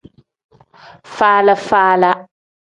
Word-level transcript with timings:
Faala-faala. 1.17 2.11